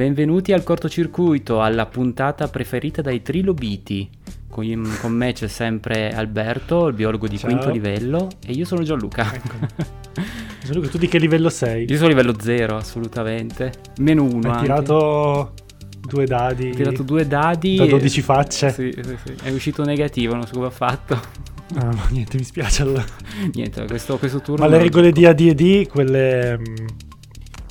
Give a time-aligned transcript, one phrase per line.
[0.00, 4.08] Benvenuti al cortocircuito, alla puntata preferita dai trilobiti.
[4.48, 7.50] Con, con me c'è sempre Alberto, il biologo di Ciao.
[7.50, 9.30] quinto livello, e io sono Gianluca.
[9.30, 9.84] Ecco.
[10.64, 11.84] Gianluca, tu di che livello sei?
[11.86, 13.72] Io sono livello 0, assolutamente.
[13.98, 14.50] Meno 1.
[14.50, 15.52] Hai tirato
[16.00, 17.76] due dadi Ho tirato due dadi.
[17.76, 18.70] da e- 12 facce.
[18.70, 19.34] Sì, sì, sì.
[19.42, 21.20] È uscito negativo, non so come ha fatto.
[21.74, 23.04] Ah, ma niente, mi spiace allora.
[23.52, 24.64] Niente, questo, questo turno...
[24.64, 26.86] Ma le regole di AD&D, quelle, mm,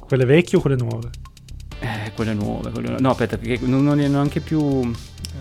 [0.06, 1.10] quelle vecchie o quelle nuove?
[1.80, 3.02] Eh, quelle nuove, quelle nuove.
[3.02, 4.92] No, aspetta, perché non, non ho neanche più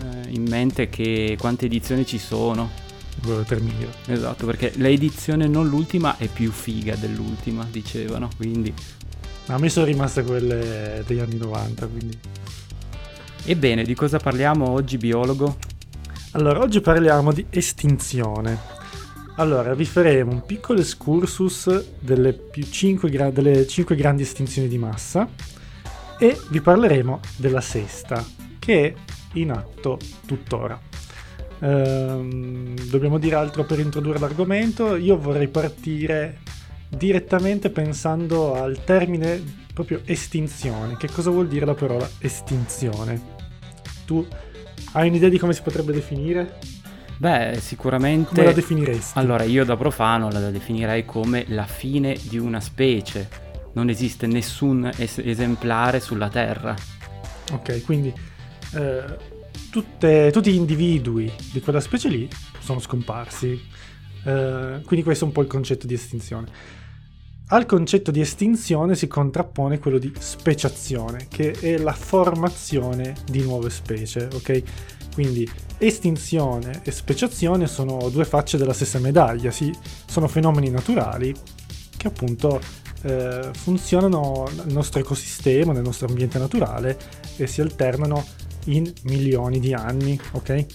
[0.01, 2.87] eh, in mente che quante edizioni ci sono.
[3.21, 3.87] Quello termine.
[4.05, 8.73] Esatto, perché l'edizione non l'ultima è più figa dell'ultima, dicevano, quindi...
[9.47, 12.17] A me sono rimaste quelle degli anni 90, quindi...
[13.45, 15.57] Ebbene, di cosa parliamo oggi, biologo?
[16.31, 18.77] Allora, oggi parliamo di estinzione.
[19.35, 24.77] Allora, vi faremo un piccolo excursus delle, più cinque gra- delle 5 grandi estinzioni di
[24.77, 25.27] massa
[26.19, 28.23] e vi parleremo della sesta,
[28.59, 28.93] che è
[29.33, 30.79] in atto tuttora.
[31.61, 34.95] Ehm, dobbiamo dire altro per introdurre l'argomento?
[34.95, 36.39] Io vorrei partire
[36.89, 39.41] direttamente pensando al termine
[39.73, 40.97] proprio estinzione.
[40.97, 43.37] Che cosa vuol dire la parola estinzione?
[44.05, 44.25] Tu
[44.93, 46.57] hai un'idea di come si potrebbe definire?
[47.17, 48.33] Beh, sicuramente...
[48.33, 49.19] Come la definiresti?
[49.19, 53.48] Allora, io da profano la definirei come la fine di una specie.
[53.73, 56.75] Non esiste nessun es- esemplare sulla Terra.
[57.51, 58.13] Ok, quindi
[58.73, 59.03] eh,
[59.71, 62.27] tutte- tutti gli individui di quella specie lì
[62.59, 63.59] sono scomparsi.
[64.25, 66.47] Eh, quindi questo è un po' il concetto di estinzione.
[67.51, 73.71] Al concetto di estinzione si contrappone quello di speciazione, che è la formazione di nuove
[73.71, 74.61] specie, ok?
[75.15, 75.49] Quindi
[75.79, 79.73] estinzione e speciazione sono due facce della stessa medaglia, sì,
[80.05, 81.33] sono fenomeni naturali
[81.97, 82.61] che appunto
[83.01, 86.97] eh, funzionano nel nostro ecosistema, nel nostro ambiente naturale
[87.37, 88.25] e si alternano
[88.65, 90.65] in milioni di anni, ok?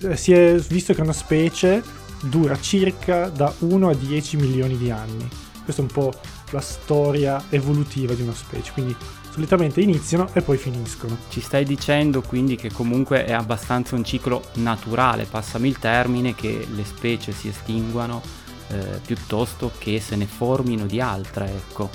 [0.00, 1.82] Eh, si è visto che una specie
[2.22, 5.28] dura circa da 1 a 10 milioni di anni.
[5.62, 6.12] Questa è un po'
[6.50, 8.94] la storia evolutiva di una specie, quindi
[9.30, 11.16] solitamente iniziano e poi finiscono.
[11.28, 16.66] Ci stai dicendo quindi che comunque è abbastanza un ciclo naturale, passami il termine, che
[16.72, 18.22] le specie si estinguano
[18.68, 21.90] eh, piuttosto che se ne formino di altre, ecco.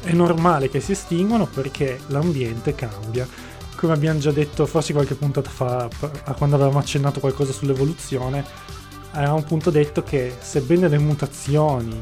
[0.00, 3.26] È normale che si estinguano perché l'ambiente cambia.
[3.76, 5.88] Come abbiamo già detto forse qualche puntata fa,
[6.36, 8.44] quando avevamo accennato qualcosa sull'evoluzione,
[9.12, 12.00] avevamo appunto detto che sebbene le mutazioni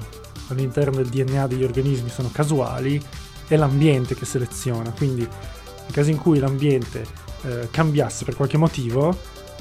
[0.49, 3.03] all'interno del DNA degli organismi sono casuali,
[3.47, 4.91] è l'ambiente che seleziona.
[4.93, 7.05] Quindi nel caso in cui l'ambiente
[7.43, 9.17] eh, cambiasse per qualche motivo,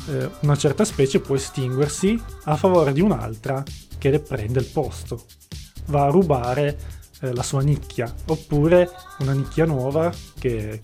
[0.08, 3.64] eh, una certa specie può estinguersi a favore di un'altra
[3.98, 5.26] che le prende il posto.
[5.86, 6.78] Va a rubare
[7.22, 8.90] eh, la sua nicchia, oppure
[9.20, 10.80] una nicchia nuova che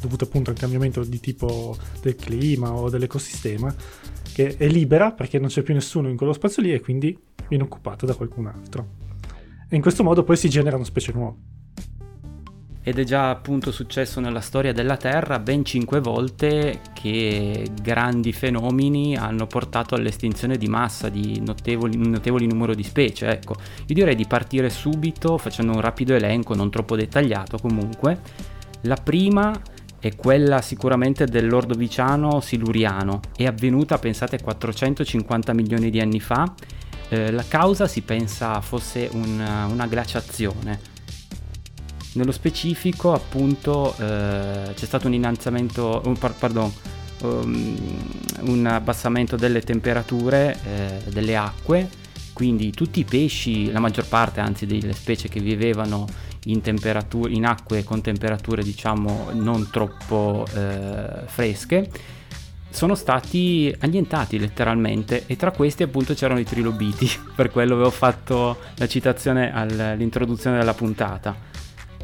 [0.00, 3.74] dovuto appunto al cambiamento di tipo del clima o dell'ecosistema,
[4.32, 7.16] che è libera perché non c'è più nessuno in quello spazio lì e quindi
[7.48, 9.00] viene occupata da qualcun altro.
[9.68, 11.61] E in questo modo poi si generano specie nuove.
[12.84, 19.16] Ed è già appunto successo nella storia della Terra ben cinque volte che grandi fenomeni
[19.16, 23.28] hanno portato all'estinzione di massa di un notevoli numero di specie.
[23.28, 23.54] Ecco,
[23.86, 28.20] io direi di partire subito facendo un rapido elenco, non troppo dettagliato comunque.
[28.82, 29.52] La prima
[30.00, 36.52] è quella sicuramente dell'Ordoviciano siluriano, è avvenuta pensate 450 milioni di anni fa.
[37.08, 40.90] Eh, la causa si pensa fosse un- una glaciazione.
[42.14, 46.70] Nello specifico, appunto, eh, c'è stato un innalzamento, un, par- pardon,
[47.22, 47.76] um,
[48.40, 51.88] un abbassamento delle temperature eh, delle acque,
[52.32, 56.06] quindi tutti i pesci, la maggior parte anzi delle specie che vivevano
[56.44, 61.88] in, temperature, in acque con temperature diciamo non troppo eh, fresche,
[62.70, 68.58] sono stati annientati letteralmente e tra questi appunto c'erano i trilobiti, per quello avevo fatto
[68.76, 71.50] la citazione al- all'introduzione della puntata.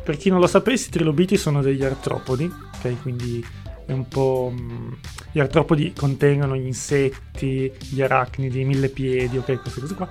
[0.08, 3.02] Per chi non lo sapesse, i trilobiti sono degli artropodi, ok?
[3.02, 3.44] Quindi
[3.84, 4.50] è un po'...
[4.50, 4.96] mh,
[5.32, 9.60] gli artropodi contengono gli insetti, gli arachnidi, i millepiedi, ok?
[9.60, 10.08] Queste cose qua.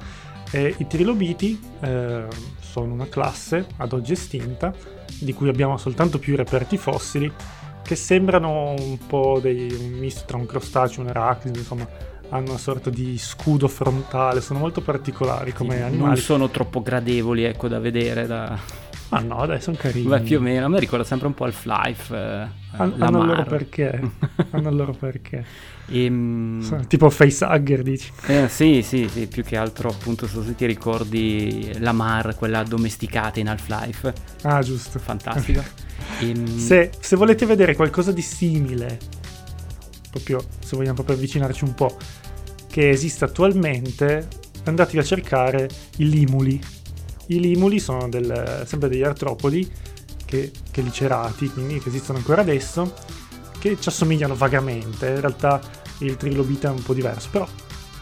[0.52, 2.28] E I trilobiti eh,
[2.60, 4.72] sono una classe ad oggi estinta,
[5.20, 7.34] di cui abbiamo soltanto più reperti fossili,
[7.82, 11.88] che sembrano un po' dei, un misto tra un crostaceo e un arachnide, insomma,
[12.30, 16.10] hanno una sorta di scudo frontale, sono molto particolari come Sì, animali.
[16.12, 18.86] Non sono troppo gradevoli ecco da vedere da...
[19.10, 20.08] Ma no, dai, sono carini.
[20.08, 22.14] Beh, più o meno, a me ricorda sempre un po' Half-Life.
[22.16, 24.00] Eh, Han- hanno il loro perché.
[24.52, 25.46] hanno il loro perché.
[25.90, 28.12] Ehm, Sono tipo facehugger, dici.
[28.28, 33.40] eh, sì, sì, sì, più che altro appunto se ti ricordi la Mar, quella domesticata
[33.40, 34.14] in Half-Life.
[34.44, 35.00] Ah, giusto.
[35.00, 35.64] Fantastico.
[36.22, 38.98] Ehm, Se, se volete vedere qualcosa di simile,
[40.10, 41.98] proprio se vogliamo proprio avvicinarci un po',
[42.70, 44.28] che esiste attualmente,
[44.66, 46.60] andatevi a cercare i limuli.
[47.28, 49.70] I limuli sono del- sempre degli artropodi,
[50.26, 52.94] che, che licerati, quindi che esistono ancora adesso,
[53.60, 55.08] che ci assomigliano vagamente.
[55.08, 55.60] In realtà
[56.00, 57.48] il trilobite è un po' diverso, però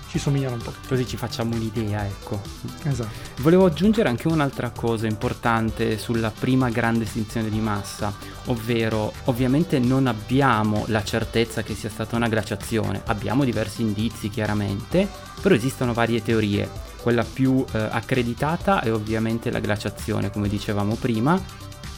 [0.10, 0.74] ci somigliano un po'.
[0.88, 2.40] Così ci facciamo un'idea, ecco.
[2.84, 3.42] Esatto.
[3.42, 8.14] Volevo aggiungere anche un'altra cosa importante sulla prima grande estinzione di massa,
[8.46, 15.08] ovvero ovviamente non abbiamo la certezza che sia stata una glaciazione, abbiamo diversi indizi chiaramente,
[15.42, 16.94] però esistono varie teorie.
[17.06, 21.40] Quella più eh, accreditata è ovviamente la glaciazione, come dicevamo prima.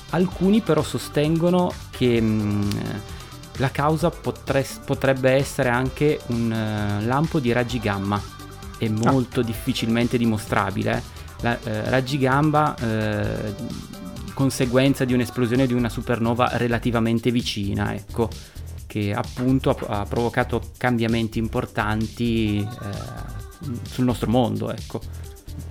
[0.10, 2.68] Alcuni però sostengono che mh,
[3.60, 8.22] la causa potre- potrebbe essere anche un eh, lampo di raggi gamma.
[8.78, 11.02] È molto difficilmente dimostrabile.
[11.40, 13.56] La, eh, raggi gamma, eh,
[14.34, 18.28] conseguenza di un'esplosione di una supernova relativamente vicina, ecco,
[18.86, 23.37] che appunto ha, ha provocato cambiamenti importanti eh,
[23.84, 25.02] sul nostro mondo, ecco.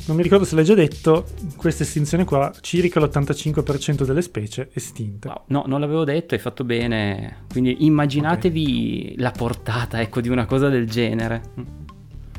[0.06, 5.28] Non mi ricordo se l'hai già detto, questa estinzione qua, circa l'85% delle specie estinte.
[5.28, 7.44] Wow, no, non l'avevo detto, hai fatto bene.
[7.50, 11.42] Quindi immaginatevi la portata, ecco, di una cosa del genere.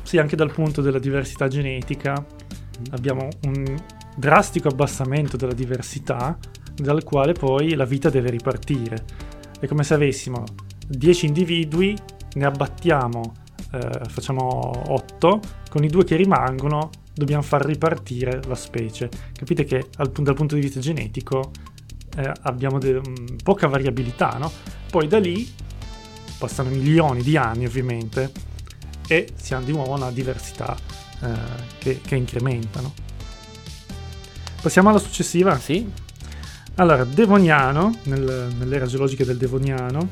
[0.02, 2.24] Sì, anche dal punto della diversità genetica
[2.90, 3.76] abbiamo un
[4.16, 6.38] drastico abbassamento della diversità
[6.74, 9.04] dal quale poi la vita deve ripartire.
[9.60, 10.44] È come se avessimo
[10.86, 11.96] 10 individui,
[12.34, 13.32] ne abbattiamo,
[13.72, 19.08] eh, facciamo 8, con i due che rimangono dobbiamo far ripartire la specie.
[19.32, 21.50] Capite che al- dal punto di vista genetico
[22.16, 24.50] eh, abbiamo de- mh, poca variabilità, no?
[24.90, 25.52] Poi da lì
[26.38, 28.30] passano milioni di anni ovviamente
[29.08, 30.76] e si ha di nuovo una diversità
[31.20, 31.28] eh,
[31.78, 32.92] che, che incrementano.
[34.60, 35.58] Passiamo alla successiva.
[35.58, 35.90] Sì?
[36.76, 40.08] Allora, Devoniano, nel- nell'era geologica del Devoniano,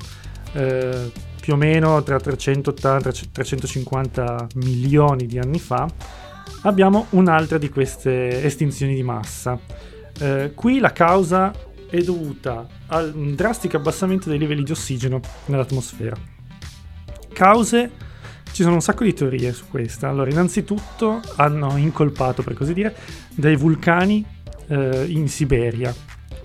[0.52, 1.12] eh,
[1.46, 5.88] più o meno tra 380 e 350 milioni di anni fa,
[6.62, 9.56] abbiamo un'altra di queste estinzioni di massa.
[10.18, 11.52] Eh, qui la causa
[11.88, 16.16] è dovuta a un drastico abbassamento dei livelli di ossigeno nell'atmosfera.
[17.32, 17.90] Cause,
[18.50, 20.08] ci sono un sacco di teorie su questa.
[20.08, 22.92] Allora, innanzitutto hanno incolpato, per così dire,
[23.36, 24.26] dei vulcani
[24.66, 25.94] eh, in Siberia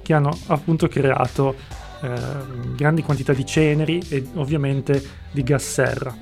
[0.04, 1.56] che hanno appunto creato
[2.01, 5.01] eh, grandi quantità di ceneri e ovviamente
[5.31, 6.15] di gas serra.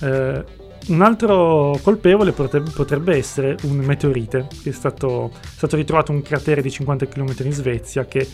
[0.00, 0.44] Eh,
[0.88, 6.22] un altro colpevole potrebbe, potrebbe essere un meteorite, che è stato, è stato ritrovato un
[6.22, 8.28] cratere di 50 km in Svezia che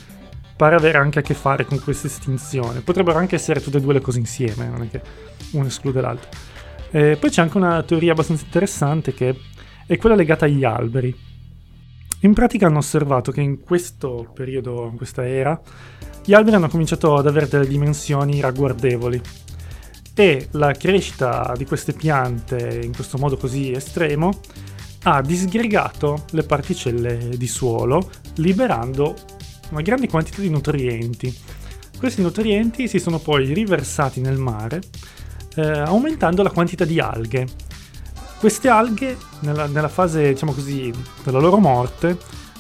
[0.57, 2.81] pare avere anche a che fare con questa estinzione.
[2.81, 5.01] Potrebbero anche essere tutte e due le cose insieme, non è che
[5.53, 6.29] uno esclude l'altro.
[6.91, 9.37] Eh, poi c'è anche una teoria abbastanza interessante che
[9.87, 11.15] è quella legata agli alberi.
[12.21, 15.61] In pratica hanno osservato che in questo periodo, in questa era,
[16.29, 19.19] gli alberi hanno cominciato ad avere delle dimensioni ragguardevoli
[20.13, 24.39] e la crescita di queste piante in questo modo così estremo
[25.05, 29.17] ha disgregato le particelle di suolo, liberando
[29.71, 31.35] una grande quantità di nutrienti.
[31.97, 34.83] Questi nutrienti si sono poi riversati nel mare,
[35.55, 37.47] eh, aumentando la quantità di alghe.
[38.39, 40.93] Queste alghe, nella, nella fase, diciamo così,
[41.25, 42.19] della loro morte,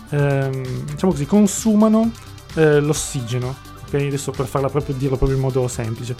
[0.09, 2.11] ehm, diciamo così, consumano
[2.54, 3.67] eh, l'ossigeno.
[3.97, 6.14] Adesso per farla proprio, dirlo proprio in modo semplice.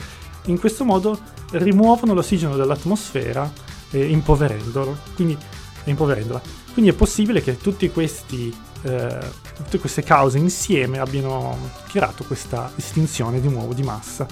[0.47, 1.19] In questo modo
[1.53, 3.51] rimuovono l'ossigeno dall'atmosfera,
[3.91, 4.97] eh, impoverendolo.
[5.15, 5.37] Quindi,
[5.85, 6.41] impoverendola.
[6.73, 7.57] Quindi è possibile che
[7.93, 9.19] questi, eh,
[9.57, 14.27] tutte queste cause insieme abbiano creato questa estinzione di nuovo di massa.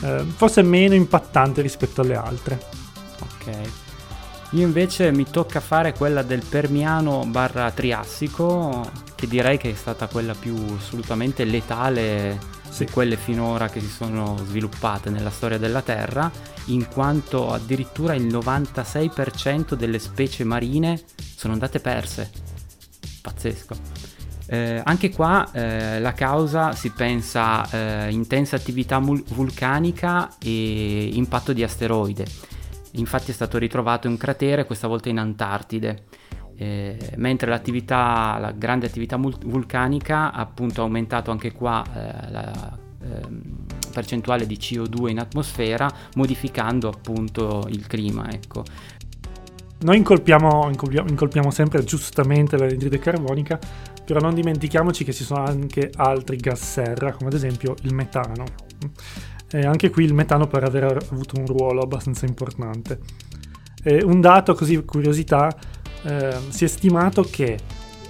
[0.00, 2.60] Eh, forse meno impattante rispetto alle altre.
[3.20, 3.86] Ok.
[4.52, 10.06] Io invece mi tocca fare quella del Permiano barra Triassico, che direi che è stata
[10.06, 12.86] quella più assolutamente letale Sì.
[12.86, 16.30] quelle finora che si sono sviluppate nella storia della Terra,
[16.66, 21.00] in quanto addirittura il 96% delle specie marine
[21.36, 22.30] sono andate perse.
[23.20, 23.76] Pazzesco.
[24.50, 31.52] Eh, anche qua eh, la causa si pensa eh, intensa attività mul- vulcanica e impatto
[31.52, 32.24] di asteroide.
[32.92, 36.04] Infatti è stato ritrovato un cratere, questa volta in Antartide,
[36.60, 42.78] eh, mentre l'attività, la grande attività mul- vulcanica ha appunto aumentato anche qua eh, la
[43.00, 43.42] ehm,
[43.92, 48.28] percentuale di CO2 in atmosfera, modificando appunto il clima.
[48.32, 48.64] Ecco.
[49.80, 53.56] Noi incolpiamo, incolpiamo, incolpiamo sempre giustamente l'anidride carbonica,
[54.04, 58.44] però non dimentichiamoci che ci sono anche altri gas serra, come ad esempio il metano.
[59.50, 62.98] E anche qui il metano pare aver avuto un ruolo abbastanza importante.
[63.84, 65.56] E un dato così, curiosità,
[66.02, 67.58] eh, si è stimato che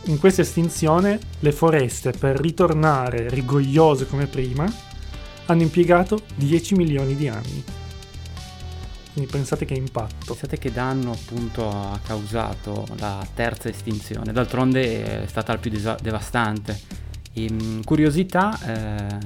[0.04, 4.71] in questa estinzione le foreste per ritornare rigogliose come prima
[5.47, 7.64] hanno impiegato 10 milioni di anni.
[9.12, 10.26] Quindi pensate che impatto.
[10.26, 14.33] Pensate che danno appunto ha causato la terza estinzione.
[14.33, 16.80] D'altronde è stata la più desa- devastante.
[17.33, 19.18] E, ehm, curiosità, eh,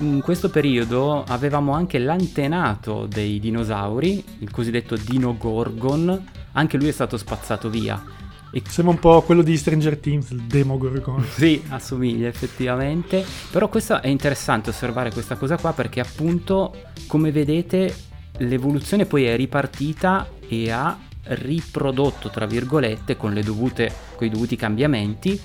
[0.00, 6.24] in questo periodo avevamo anche l'antenato dei dinosauri, il cosiddetto Dinogorgon,
[6.56, 8.02] anche lui è stato spazzato via.
[8.50, 8.62] E...
[8.66, 11.24] Sembra un po' quello di Stranger Things, il Demogorgon.
[11.28, 13.24] sì, assomiglia effettivamente.
[13.50, 16.74] Però questo è interessante osservare questa cosa qua perché appunto,
[17.06, 17.94] come vedete,
[18.38, 20.98] l'evoluzione poi è ripartita e ha
[21.28, 25.38] riprodotto, tra virgolette, con, dovute, con i dovuti cambiamenti,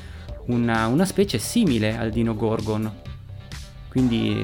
[0.46, 3.01] una, una specie simile al Dino Gorgon.
[3.92, 4.42] Quindi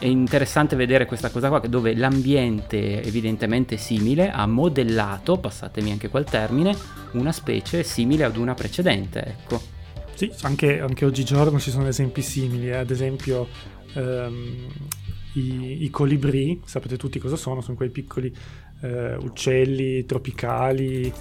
[0.00, 6.24] è interessante vedere questa cosa qua, dove l'ambiente evidentemente simile ha modellato, passatemi anche quel
[6.24, 6.76] termine,
[7.12, 9.62] una specie simile ad una precedente, ecco.
[10.14, 12.78] Sì, anche, anche oggigiorno ci sono esempi simili, eh?
[12.78, 13.46] ad esempio
[13.94, 14.66] ehm,
[15.34, 18.34] i, i colibrì, sapete tutti cosa sono, sono quei piccoli
[18.80, 21.12] eh, uccelli tropicali eh,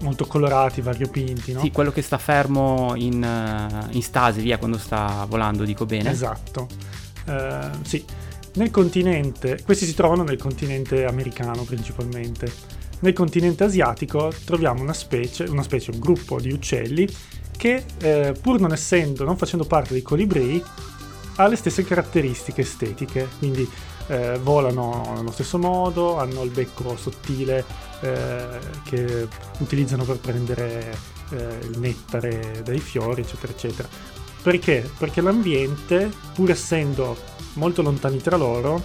[0.00, 1.60] molto colorati, variopinti, no?
[1.60, 3.26] Sì, quello che sta fermo in,
[3.90, 6.10] in, stasi, via, quando sta volando, dico bene.
[6.10, 6.68] Esatto.
[7.26, 8.04] Uh, sì,
[8.54, 12.52] nel continente, questi si trovano nel continente americano principalmente.
[13.00, 17.08] Nel continente asiatico troviamo una specie, una specie un gruppo di uccelli
[17.56, 20.62] che eh, pur non essendo, non facendo parte dei colibrei,
[21.36, 23.68] ha le stesse caratteristiche estetiche, quindi
[24.08, 27.64] eh, volano nello stesso modo, hanno il becco sottile
[28.00, 30.96] eh, che utilizzano per prendere
[31.30, 33.88] eh, il nettare dai fiori, eccetera, eccetera.
[34.42, 34.90] Perché?
[34.98, 37.16] Perché l'ambiente, pur essendo
[37.54, 38.82] molto lontani tra loro,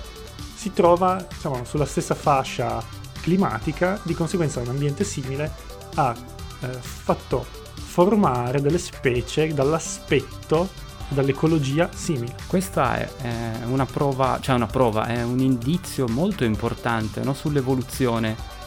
[0.56, 2.82] si trova diciamo, sulla stessa fascia
[3.22, 5.52] climatica, di conseguenza un ambiente simile
[5.96, 6.16] ha
[6.62, 12.36] eh, fatto formare delle specie dall'aspetto dall'ecologia simile.
[12.48, 17.34] Questa è, è, una prova, cioè una prova, è un indizio molto importante no?
[17.34, 18.58] sull'evoluzione.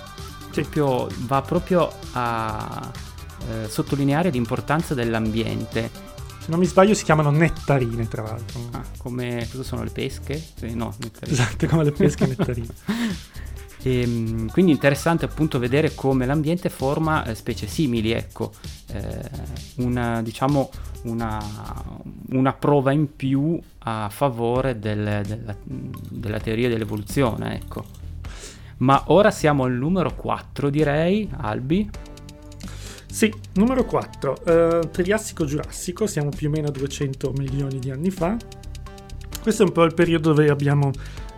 [0.51, 2.91] Proprio, va proprio a
[3.49, 5.91] eh, sottolineare l'importanza dell'ambiente.
[6.39, 8.61] Se non mi sbaglio si chiamano nettarine, tra l'altro.
[8.73, 10.43] Ah, come cosa sono le pesche?
[10.57, 11.33] Sì, no, nettarine.
[11.33, 12.75] Esatto, come le pesche nettarine.
[13.83, 18.53] E, ehm, quindi interessante appunto vedere come l'ambiente forma eh, specie simili, ecco,
[18.89, 19.31] eh,
[19.77, 20.71] una, diciamo
[21.03, 21.43] una,
[22.31, 28.01] una, prova in più a favore del, della, della, teoria dell'evoluzione, ecco.
[28.79, 31.89] Ma ora siamo al numero 4 direi, Albi.
[33.07, 38.37] Sì, numero 4, eh, Triassico-Giurassico, siamo più o meno a 200 milioni di anni fa.
[39.43, 40.91] Questo è un po' il periodo dove abbiamo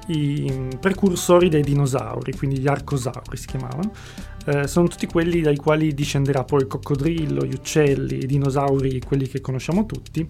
[0.06, 3.92] i precursori dei dinosauri, quindi gli arcosauri si chiamavano.
[4.46, 9.26] Eh, sono tutti quelli dai quali discenderà poi il coccodrillo, gli uccelli, i dinosauri, quelli
[9.26, 10.26] che conosciamo tutti.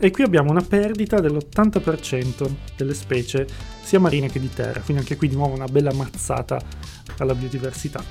[0.00, 3.46] E qui abbiamo una perdita dell'80% delle specie,
[3.82, 6.60] sia marine che di terra, quindi anche qui di nuovo una bella mazzata
[7.18, 8.02] alla biodiversità.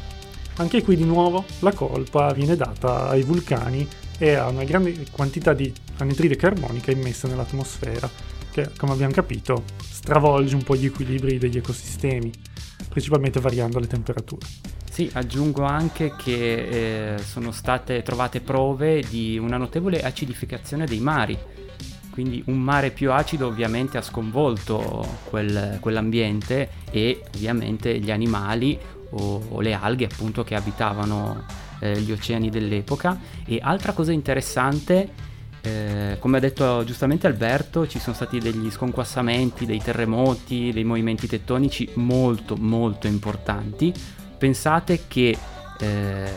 [0.57, 3.87] Anche qui di nuovo la colpa viene data ai vulcani
[4.17, 8.09] e a una grande quantità di anidride carbonica immessa nell'atmosfera,
[8.57, 12.31] che come abbiamo capito stravolge un po' gli equilibri degli ecosistemi,
[12.89, 14.45] principalmente variando le temperature.
[14.89, 21.37] Sì, aggiungo anche che eh, sono state trovate prove di una notevole acidificazione dei mari,
[22.09, 28.79] quindi un mare più acido ovviamente ha sconvolto quel, quell'ambiente e ovviamente gli animali
[29.11, 31.45] o, o le alghe appunto che abitavano
[31.79, 33.19] eh, gli oceani dell'epoca.
[33.45, 35.26] E altra cosa interessante
[35.67, 41.27] eh, come ha detto giustamente Alberto, ci sono stati degli sconquassamenti, dei terremoti, dei movimenti
[41.27, 43.93] tettonici molto molto importanti.
[44.37, 45.37] Pensate che
[45.79, 46.31] eh,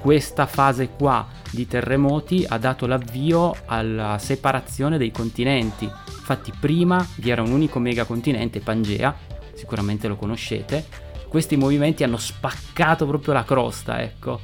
[0.00, 5.84] questa fase qua di terremoti ha dato l'avvio alla separazione dei continenti.
[5.84, 9.14] Infatti prima vi era un unico megacontinente, Pangea,
[9.54, 10.86] sicuramente lo conoscete.
[11.28, 14.40] Questi movimenti hanno spaccato proprio la crosta, ecco.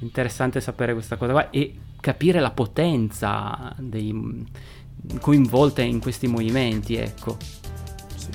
[0.00, 4.46] Interessante sapere questa cosa qua e capire la potenza dei,
[5.20, 7.36] coinvolta in questi movimenti, ecco.
[8.14, 8.28] Sì.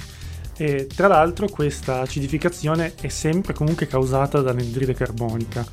[0.57, 5.65] E tra l'altro questa acidificazione è sempre comunque causata dall'anidride carbonica.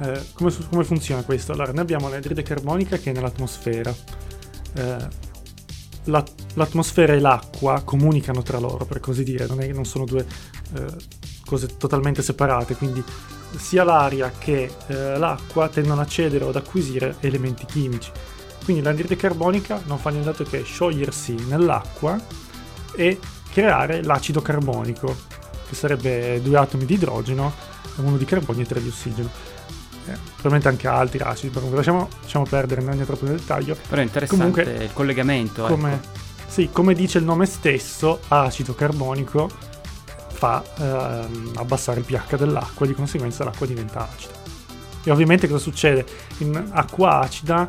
[0.00, 1.52] Eh, come, come, funziona questo?
[1.52, 3.94] Allora, noi abbiamo l'anidride carbonica che è nell'atmosfera.
[4.74, 5.32] Eh,
[6.04, 6.24] la,
[6.54, 10.26] l'atmosfera e l'acqua comunicano tra loro, per così dire, non, è, non sono due
[10.74, 10.86] eh,
[11.44, 13.02] cose totalmente separate, quindi
[13.58, 18.10] sia l'aria che eh, l'acqua tendono a cedere o ad acquisire elementi chimici.
[18.64, 22.18] Quindi l'anidride carbonica non fa nient'altro che sciogliersi nell'acqua
[22.94, 23.18] e
[23.52, 25.14] creare l'acido carbonico,
[25.68, 27.52] che sarebbe due atomi di idrogeno,
[27.96, 29.28] uno di carbonio e tre di ossigeno.
[30.06, 33.76] Eh, probabilmente anche altri acidi, però lasciamo, lasciamo perdere, non andiamo troppo nel dettaglio.
[33.88, 35.64] Però è interessante Comunque, il collegamento.
[35.66, 36.08] Come, ecco.
[36.46, 39.48] Sì, come dice il nome stesso, acido carbonico
[40.44, 44.34] fa eh, abbassare il pH dell'acqua e di conseguenza l'acqua diventa acida.
[45.02, 46.04] E ovviamente cosa succede?
[46.38, 47.66] In acqua acida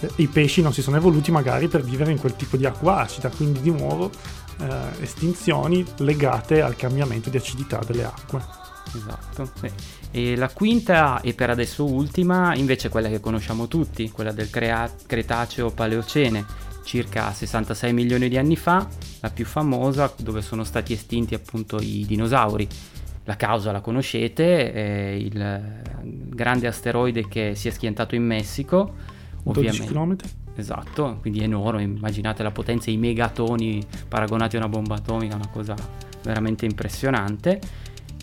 [0.00, 3.00] eh, i pesci non si sono evoluti magari per vivere in quel tipo di acqua
[3.00, 4.10] acida, quindi di nuovo
[4.58, 8.42] eh, estinzioni legate al cambiamento di acidità delle acque.
[8.94, 9.70] Esatto, sì.
[10.10, 14.90] E la quinta e per adesso ultima invece quella che conosciamo tutti, quella del Crea-
[15.06, 18.86] Cretaceo-Paleocene, circa 66 milioni di anni fa,
[19.20, 22.66] la più famosa dove sono stati estinti appunto i dinosauri.
[23.24, 28.94] La causa la conoscete, è il grande asteroide che si è schiantato in Messico.
[29.44, 30.16] 12 km?
[30.54, 35.74] Esatto, quindi enorme, immaginate la potenza, i megatoni paragonati a una bomba atomica, una cosa
[36.22, 37.60] veramente impressionante.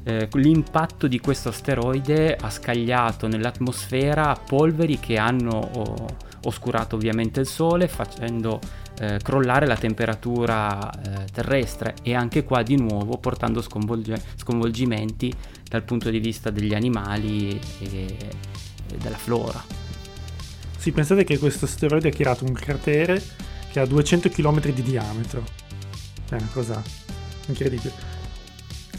[0.03, 6.07] Eh, l'impatto di questo asteroide ha scagliato nell'atmosfera polveri che hanno oh,
[6.43, 8.59] oscurato ovviamente il Sole facendo
[8.99, 15.33] eh, crollare la temperatura eh, terrestre e anche qua di nuovo portando sconvolge- sconvolgimenti
[15.67, 18.15] dal punto di vista degli animali e,
[18.89, 19.63] e della flora.
[20.77, 23.21] Sì, pensate che questo asteroide ha creato un cratere
[23.71, 25.43] che ha 200 km di diametro.
[26.29, 26.81] È una cosa
[27.47, 27.91] incredibile.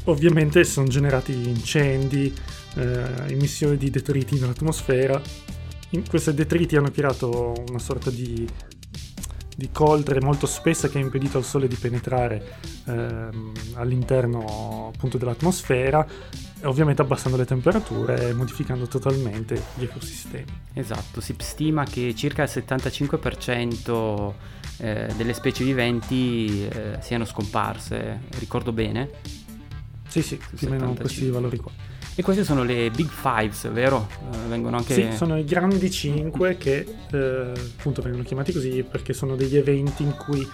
[0.05, 2.35] Ovviamente sono generati incendi,
[2.75, 5.21] eh, emissioni di detriti nell'atmosfera
[5.99, 8.49] in questi detriti hanno creato una sorta di,
[9.57, 16.07] di coldre molto spessa che ha impedito al Sole di penetrare ehm, all'interno appunto dell'atmosfera
[16.63, 20.45] ovviamente abbassando le temperature e modificando totalmente gli ecosistemi.
[20.75, 24.33] Esatto, si stima che circa il 75%
[24.79, 29.09] eh, delle specie viventi eh, siano scomparse, ricordo bene?
[30.09, 31.71] Sì, sì, più o meno questi valori qua.
[32.15, 34.09] E queste sono le Big Fives, vero?
[34.31, 34.95] Uh, vengono anche...
[34.95, 40.03] Sì, sono i grandi 5 che eh, appunto vengono chiamati così perché sono degli eventi
[40.03, 40.47] in cui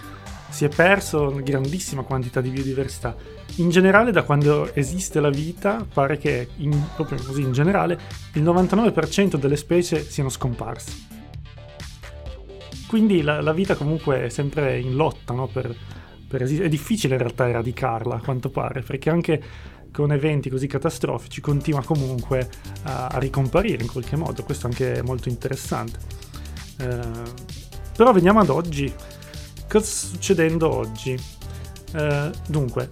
[0.49, 3.15] si è perso una grandissima quantità di biodiversità.
[3.55, 7.99] In generale, da quando esiste la vita, pare che in, proprio così in generale
[8.33, 11.05] il 99% delle specie siano scomparse.
[12.87, 15.47] Quindi la, la vita comunque è sempre in lotta no?
[15.47, 15.75] per,
[16.27, 16.67] per esistere.
[16.67, 19.41] È difficile in realtà eradicarla, a quanto pare, perché anche
[19.91, 22.49] con eventi così catastrofici continua comunque
[22.83, 25.99] a, a ricomparire in qualche modo, questo anche è molto interessante.
[26.77, 27.45] Eh,
[27.95, 28.93] però veniamo ad oggi,
[29.67, 31.19] cosa sta succedendo oggi?
[31.93, 32.87] Eh, dunque,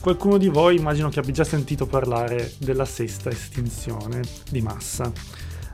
[0.00, 5.10] qualcuno di voi immagino che abbia già sentito parlare della sesta estinzione di massa.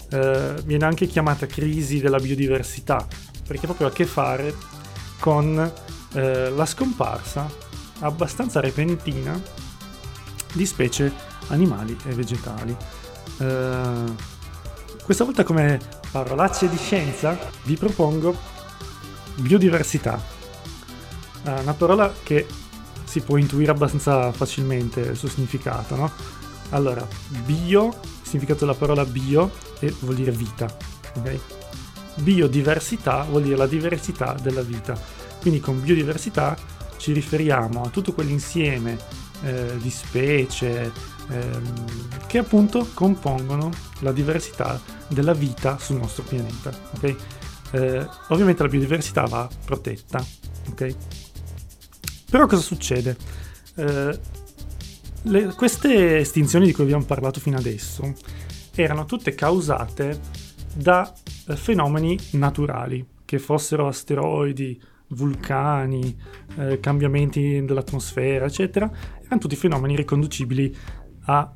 [0.09, 3.07] Eh, viene anche chiamata crisi della biodiversità,
[3.47, 4.55] perché proprio ha a che fare
[5.19, 5.73] con
[6.13, 7.51] eh, la scomparsa
[8.01, 9.41] abbastanza repentina
[10.53, 11.13] di specie
[11.49, 12.77] animali e vegetali.
[13.39, 14.15] Uh,
[15.05, 18.37] questa volta come parolacce di scienza vi propongo
[19.37, 20.23] biodiversità,
[21.45, 22.47] uh, una parola che
[23.05, 26.13] si può intuire abbastanza facilmente il suo significato, no?
[26.71, 27.07] Allora,
[27.45, 30.67] bio, significato della parola bio è, vuol dire vita,
[31.17, 31.39] ok?
[32.17, 34.97] Biodiversità vuol dire la diversità della vita.
[35.41, 36.57] Quindi con biodiversità
[36.99, 38.99] ci riferiamo a tutto quell'insieme
[39.43, 40.93] eh, di specie
[41.29, 41.87] ehm,
[42.27, 46.71] che appunto compongono la diversità della vita sul nostro pianeta.
[46.97, 47.17] Okay?
[47.73, 50.25] Eh, ovviamente la biodiversità va protetta.
[50.71, 50.95] Okay?
[52.31, 53.17] Però cosa succede?
[53.75, 54.19] Eh,
[55.23, 58.15] le, queste estinzioni di cui abbiamo parlato fino adesso
[58.75, 60.19] erano tutte causate
[60.75, 61.13] da
[61.49, 66.17] eh, fenomeni naturali, che fossero asteroidi, vulcani,
[66.57, 68.91] eh, cambiamenti dell'atmosfera, eccetera,
[69.23, 70.75] erano tutti fenomeni riconducibili
[71.27, 71.53] a,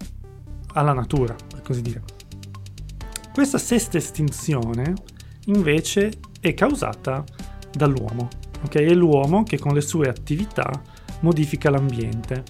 [0.74, 2.02] alla natura, per così dire.
[3.32, 4.94] Questa sesta estinzione
[5.46, 7.24] invece è causata
[7.72, 8.28] dall'uomo,
[8.64, 8.76] ok?
[8.76, 10.70] È l'uomo che con le sue attività
[11.20, 12.44] modifica l'ambiente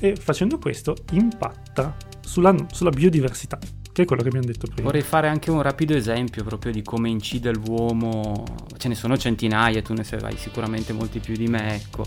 [0.00, 3.58] e facendo questo impatta sulla, sulla biodiversità
[3.94, 4.82] che è quello che abbiamo detto prima.
[4.82, 8.44] Vorrei fare anche un rapido esempio proprio di come incide l'uomo,
[8.76, 12.04] ce ne sono centinaia, tu ne sai sicuramente molti più di me, ecco,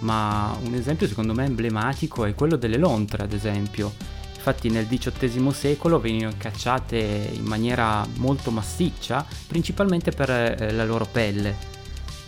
[0.00, 3.90] ma un esempio secondo me emblematico è quello delle lontre, ad esempio.
[4.34, 11.06] Infatti nel XVIII secolo venivano cacciate in maniera molto massiccia, principalmente per eh, la loro
[11.10, 11.56] pelle.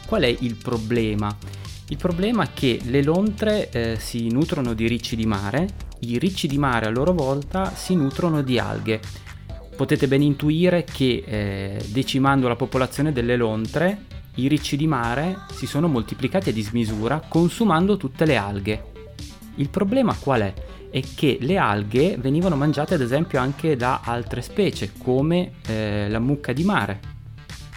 [0.07, 1.35] Qual è il problema?
[1.89, 6.49] Il problema è che le lontre eh, si nutrono di ricci di mare, i ricci
[6.49, 9.01] di mare a loro volta si nutrono di alghe.
[9.77, 15.67] Potete ben intuire che eh, decimando la popolazione delle lontre, i ricci di mare si
[15.67, 18.85] sono moltiplicati a dismisura consumando tutte le alghe.
[19.57, 20.55] Il problema qual è?
[20.91, 26.19] È che le alghe venivano mangiate ad esempio anche da altre specie come eh, la
[26.19, 27.01] mucca di mare.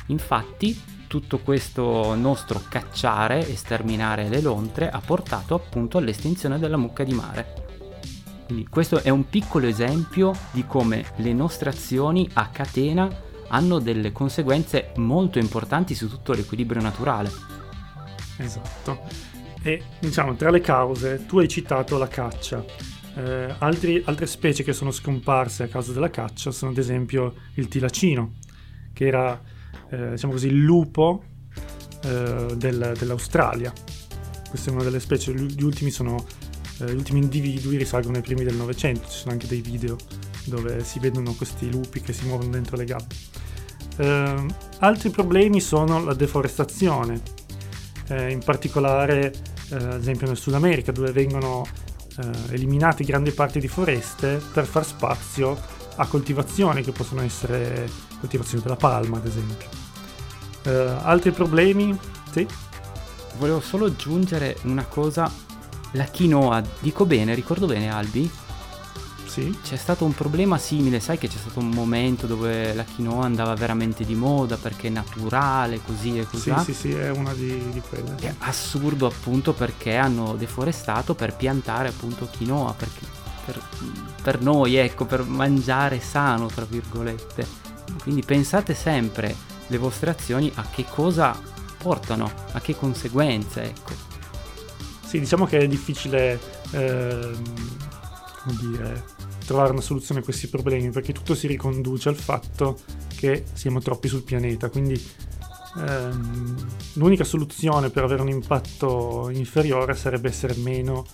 [0.08, 7.04] Infatti tutto questo nostro cacciare e sterminare le lontre ha portato appunto all'estinzione della mucca
[7.04, 7.64] di mare.
[8.45, 13.10] Quindi questo è un piccolo esempio di come le nostre azioni a catena
[13.47, 17.31] hanno delle conseguenze molto importanti su tutto l'equilibrio naturale.
[18.38, 19.01] Esatto.
[19.62, 22.63] E diciamo, tra le cause, tu hai citato la caccia.
[23.15, 27.67] Eh, altri, altre specie che sono scomparse a causa della caccia sono ad esempio il
[27.67, 28.34] tilacino,
[28.93, 29.41] che era
[29.89, 31.23] eh, diciamo così, il lupo
[32.03, 33.73] eh, del, dell'Australia.
[34.49, 36.23] Questa è una delle specie, gli ultimi, sono,
[36.80, 39.96] eh, gli ultimi individui risalgono ai primi del Novecento, ci sono anche dei video
[40.46, 43.18] dove si vedono questi lupi che si muovono dentro le gabbie.
[43.98, 44.46] Eh,
[44.80, 47.22] altri problemi sono la deforestazione,
[48.10, 49.34] eh, in particolare
[49.70, 51.66] eh, ad esempio nel Sud America dove vengono
[52.18, 55.58] eh, eliminate grandi parti di foreste per far spazio
[55.96, 59.84] a coltivazioni che possono essere coltivazioni della palma ad esempio.
[60.66, 61.96] Altri problemi?
[62.32, 62.46] Sì?
[63.38, 65.32] Volevo solo aggiungere una cosa,
[65.95, 68.29] la quinoa, dico bene, ricordo bene Albi?
[69.25, 69.58] Sì.
[69.62, 73.53] C'è stato un problema simile, sai che c'è stato un momento dove la quinoa andava
[73.53, 76.53] veramente di moda perché è naturale, così e così.
[76.60, 78.15] Sì, sì, sì, è una di, di quelle.
[78.17, 83.05] È assurdo appunto perché hanno deforestato per piantare appunto quinoa, perché
[83.45, 83.62] per,
[84.21, 87.45] per noi, ecco, per mangiare sano, tra virgolette.
[88.03, 89.36] Quindi pensate sempre
[89.67, 91.38] le vostre azioni a che cosa
[91.77, 94.14] portano, a che conseguenze, ecco.
[95.15, 96.38] Sì, diciamo che è difficile,
[96.71, 99.04] come dire,
[99.45, 102.78] trovare una soluzione a questi problemi perché tutto si riconduce al fatto
[103.15, 105.01] che siamo troppi sul pianeta, quindi
[105.78, 111.06] ehm, l'unica soluzione per avere un impatto inferiore sarebbe essere meno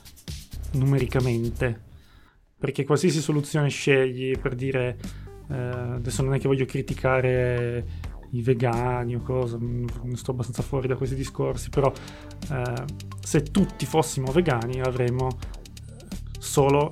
[0.72, 1.80] numericamente
[2.58, 4.98] perché qualsiasi soluzione scegli per dire
[5.48, 7.86] eh, adesso non è che voglio criticare
[8.32, 9.58] i vegani o cosa,
[10.14, 11.92] sto abbastanza fuori da questi discorsi, però
[12.52, 12.86] eh,
[13.20, 15.30] se tutti fossimo vegani avremmo
[16.40, 16.90] solo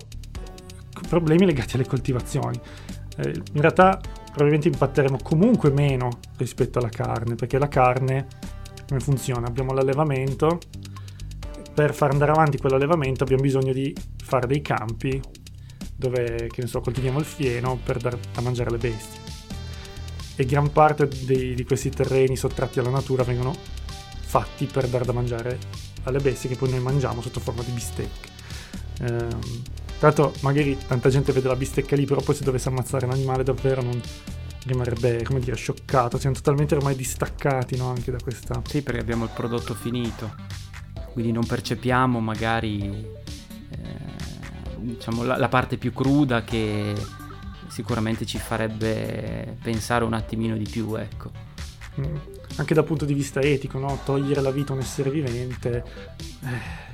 [1.07, 2.59] problemi legati alle coltivazioni.
[3.17, 8.27] Eh, in realtà probabilmente impatteremo comunque meno rispetto alla carne, perché la carne
[8.87, 9.47] come funziona?
[9.47, 10.59] Abbiamo l'allevamento,
[11.73, 15.21] per far andare avanti quell'allevamento abbiamo bisogno di fare dei campi
[15.95, 19.28] dove, che ne so, coltiviamo il fieno per dar da mangiare alle bestie.
[20.39, 23.53] E gran parte dei, di questi terreni sottratti alla natura vengono
[24.21, 25.59] fatti per dar da mangiare
[26.03, 28.29] alle bestie che poi noi mangiamo sotto forma di bistecche.
[29.01, 29.39] Ehm,
[29.97, 33.11] tra l'altro magari tanta gente vede la bistecca lì, però poi se dovesse ammazzare un
[33.11, 34.01] animale davvero non
[34.63, 36.17] rimarrebbe, come dire, scioccato.
[36.17, 38.61] Siamo totalmente ormai distaccati no, anche da questa...
[38.65, 40.35] Sì, perché abbiamo il prodotto finito,
[41.11, 43.17] quindi non percepiamo magari
[44.77, 46.93] diciamo, la, la parte più cruda che
[47.69, 51.31] sicuramente ci farebbe pensare un attimino di più, ecco.
[51.99, 52.15] Mm.
[52.57, 53.99] Anche dal punto di vista etico, no?
[54.03, 55.83] Togliere la vita a un essere vivente,
[56.43, 56.87] eh,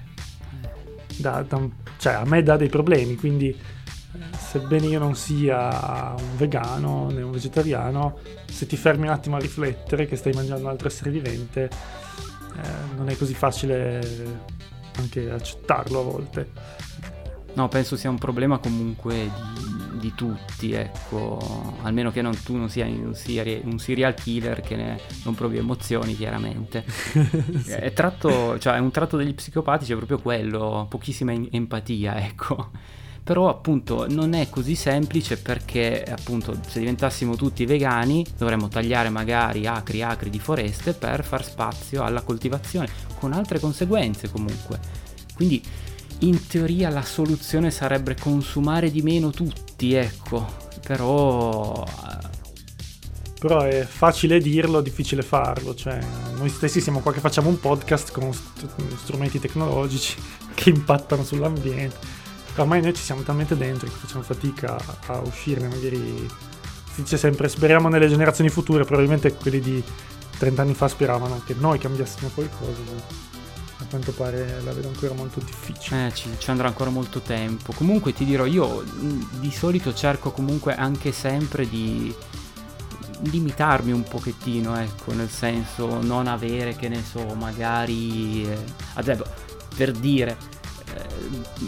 [1.17, 6.37] da, da, cioè, a me dà dei problemi, quindi eh, sebbene io non sia un
[6.37, 10.69] vegano né un vegetariano, se ti fermi un attimo a riflettere che stai mangiando un
[10.69, 14.53] altro essere vivente, eh, non è così facile
[14.97, 16.51] anche accettarlo a volte.
[17.53, 19.74] No, penso sia un problema comunque di,
[20.05, 24.75] di tutti, ecco, almeno che non, tu non sia un, seri- un, serial killer che
[24.75, 26.85] ne, non provi emozioni, chiaramente.
[27.63, 27.71] sì.
[27.71, 32.69] è, tratto, cioè, è un tratto degli psicopatici, è proprio quello, pochissima in- empatia, ecco.
[33.23, 39.65] Però appunto non è così semplice perché appunto se diventassimo tutti vegani dovremmo tagliare magari
[39.65, 42.87] acri acri di foreste per far spazio alla coltivazione,
[43.17, 44.77] con altre conseguenze comunque.
[45.33, 45.59] Quindi
[46.19, 50.45] in teoria la soluzione sarebbe consumare di meno tutti, ecco,
[50.85, 51.83] però...
[51.83, 52.33] Eh,
[53.39, 55.99] però è facile dirlo, difficile farlo, cioè
[56.37, 58.65] noi stessi siamo qua che facciamo un podcast con st-
[58.97, 60.15] strumenti tecnologici
[60.55, 61.95] che impattano sull'ambiente,
[62.55, 66.27] ormai noi ci siamo talmente dentro che facciamo fatica a uscirne, magari
[66.91, 69.83] si dice sempre speriamo nelle generazioni future, probabilmente quelli di
[70.39, 73.34] 30 anni fa speravano che noi cambiassimo qualcosa a
[73.95, 76.07] quanto pare la vedo ancora molto difficile.
[76.07, 77.71] Eh, ci, ci, andrà ancora molto tempo.
[77.71, 78.83] Comunque ti dirò, io
[79.39, 82.13] di solito cerco comunque anche sempre di,
[83.21, 88.57] limitarmi un pochettino, ecco, nel senso non avere, che ne so, magari, eh,
[88.95, 89.23] ad
[89.77, 90.37] per dire,
[90.93, 91.63] eh,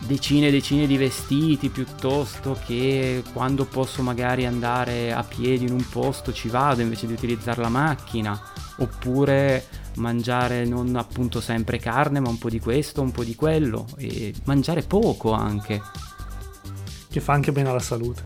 [0.00, 5.88] decine e decine di vestiti piuttosto che quando posso magari andare a piedi in un
[5.88, 8.38] posto ci vado invece di utilizzare la macchina,
[8.76, 13.86] oppure mangiare non appunto sempre carne ma un po' di questo, un po' di quello
[13.96, 15.80] e mangiare poco anche.
[17.08, 18.22] Che fa anche bene alla salute.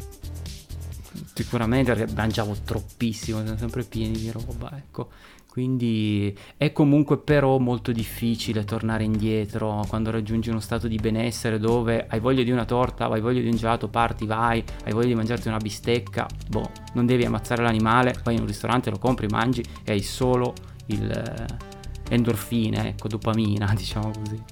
[1.35, 5.11] Sicuramente perché mangiavo troppissimo, siamo sempre pieni di roba, ecco.
[5.57, 12.05] Quindi è comunque però molto difficile tornare indietro quando raggiungi uno stato di benessere dove
[12.11, 15.15] hai voglia di una torta, hai voglia di un gelato, parti, vai, hai voglia di
[15.15, 19.65] mangiarti una bistecca, boh, non devi ammazzare l'animale, vai in un ristorante, lo compri, mangi
[19.83, 20.53] e hai solo
[20.87, 24.43] il eh, endorfine, ecco, dopamina, diciamo così.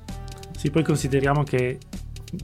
[0.56, 1.78] Sì, poi consideriamo che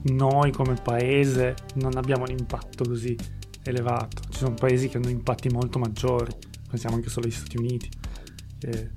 [0.03, 3.15] noi come paese non abbiamo un impatto così
[3.63, 4.21] elevato.
[4.29, 6.31] Ci sono paesi che hanno impatti molto maggiori,
[6.69, 7.89] pensiamo anche solo agli Stati Uniti.
[8.59, 8.89] Che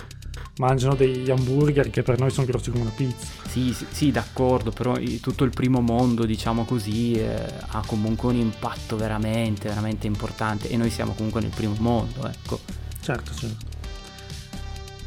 [0.59, 3.27] mangiano degli hamburger che per noi sono grossi come una pizza.
[3.49, 8.37] Sì, sì, sì d'accordo, però tutto il primo mondo, diciamo così, eh, ha comunque un
[8.37, 12.61] impatto veramente, veramente importante e noi siamo comunque nel primo mondo, ecco.
[13.01, 13.74] Certo, certo.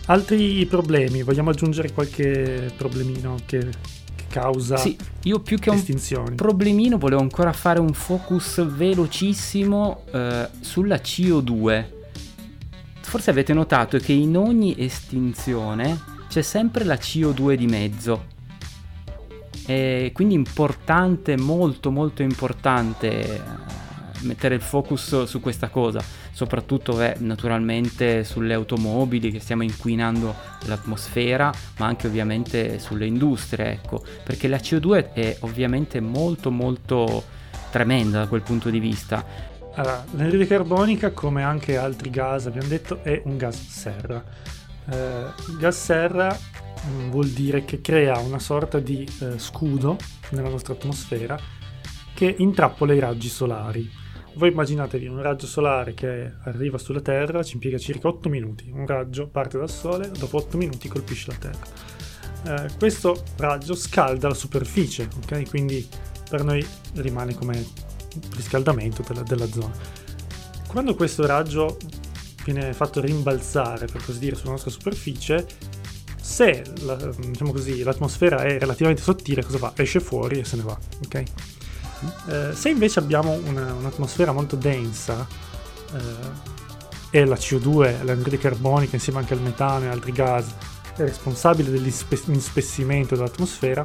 [0.09, 3.69] Altri problemi, vogliamo aggiungere qualche problemino che
[4.29, 6.29] causa sì, io più che estinzioni.
[6.29, 11.85] un problemino volevo ancora fare un focus velocissimo eh, sulla CO2.
[13.01, 18.35] Forse avete notato che in ogni estinzione c'è sempre la CO2 di mezzo.
[19.65, 23.41] E quindi importante, molto molto importante eh,
[24.21, 26.01] mettere il focus su questa cosa
[26.37, 30.35] soprattutto è naturalmente sulle automobili che stiamo inquinando
[30.67, 37.23] l'atmosfera, ma anche ovviamente sulle industrie, ecco, perché la CO2 è ovviamente molto molto
[37.71, 39.25] tremenda da quel punto di vista.
[39.73, 44.23] Allora, l'anidride carbonica, come anche altri gas, abbiamo detto, è un gas serra.
[44.91, 45.23] Eh,
[45.57, 46.37] gas serra
[46.85, 49.97] mm, vuol dire che crea una sorta di eh, scudo
[50.29, 51.35] nella nostra atmosfera
[52.13, 54.05] che intrappola i raggi solari
[54.37, 58.69] voi immaginatevi un raggio solare che arriva sulla Terra, ci impiega circa 8 minuti.
[58.71, 62.65] Un raggio parte dal Sole, dopo 8 minuti colpisce la Terra.
[62.65, 65.49] Eh, questo raggio scalda la superficie, ok?
[65.49, 65.85] Quindi
[66.29, 67.65] per noi rimane come
[68.35, 69.73] riscaldamento della, della zona.
[70.67, 71.77] Quando questo raggio
[72.43, 75.45] viene fatto rimbalzare, per così dire, sulla nostra superficie,
[76.21, 79.73] se la, diciamo così, l'atmosfera è relativamente sottile, cosa fa?
[79.75, 81.23] Esce fuori e se ne va, ok?
[82.27, 85.25] Eh, se invece abbiamo una, un'atmosfera molto densa
[85.93, 86.55] eh,
[87.09, 90.53] e la CO2, l'anidride carbonica insieme anche al metano e altri gas
[90.95, 93.83] è responsabile dell'inspessimento dell'atmosfera,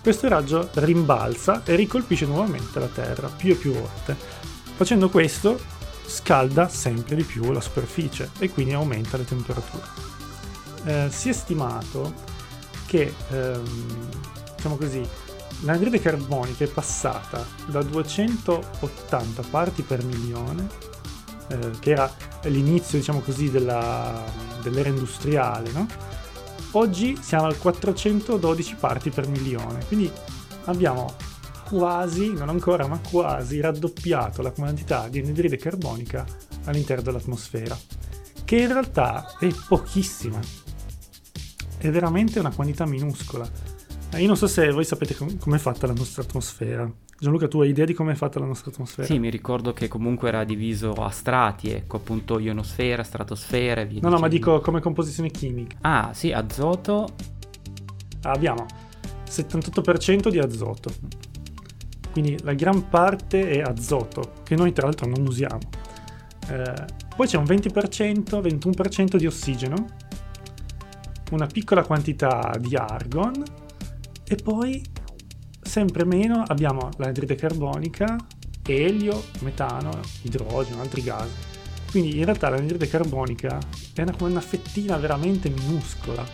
[0.00, 4.16] questo raggio rimbalza e ricolpisce nuovamente la Terra più e più volte.
[4.76, 5.58] Facendo questo
[6.06, 9.84] scalda sempre di più la superficie e quindi aumenta le temperature.
[10.84, 12.14] Eh, si è stimato
[12.86, 14.08] che, ehm,
[14.56, 15.06] diciamo così,
[15.62, 20.66] l'anidride carbonica è passata da 280 parti per milione,
[21.48, 22.12] eh, che era
[22.44, 24.22] l'inizio, diciamo così, della,
[24.62, 25.86] dell'era industriale, no?
[26.72, 30.10] Oggi siamo al 412 parti per milione, quindi
[30.64, 31.14] abbiamo
[31.68, 36.24] quasi, non ancora, ma quasi raddoppiato la quantità di anidride carbonica
[36.64, 37.76] all'interno dell'atmosfera,
[38.44, 40.38] che in realtà è pochissima,
[41.78, 43.48] è veramente una quantità minuscola
[44.16, 46.90] io non so se voi sapete com- com'è fatta la nostra atmosfera.
[47.18, 49.06] Gianluca, tu hai idea di come è fatta la nostra atmosfera?
[49.06, 54.00] Sì, mi ricordo che comunque era diviso a strati, ecco, appunto ionosfera, stratosfera e via.
[54.02, 55.76] No, no, ma dico come composizione chimica.
[55.82, 57.08] Ah, sì, azoto.
[58.22, 58.66] Abbiamo
[59.28, 60.90] 78% di azoto.
[62.10, 65.58] Quindi la gran parte è azoto, che noi tra l'altro non usiamo.
[66.48, 69.86] Eh, poi c'è un 20%, 21% di ossigeno,
[71.32, 73.66] una piccola quantità di argon
[74.28, 74.82] e poi
[75.60, 78.16] sempre meno abbiamo l'anidride carbonica,
[78.66, 81.28] elio, metano, idrogeno, altri gas.
[81.90, 83.58] Quindi in realtà l'anidride carbonica
[83.94, 86.24] è una, una fettina veramente minuscola.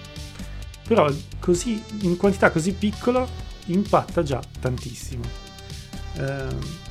[0.87, 3.27] Però così, in quantità così piccola
[3.67, 5.23] impatta già tantissimo.
[6.17, 6.83] Eh,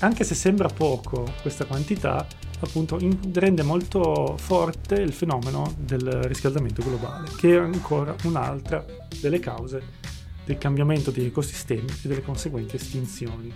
[0.00, 2.24] anche se sembra poco questa quantità,
[2.60, 8.84] appunto in, rende molto forte il fenomeno del riscaldamento globale, che è ancora un'altra
[9.20, 10.07] delle cause
[10.48, 13.52] del cambiamento degli ecosistemi e delle conseguenti estinzioni.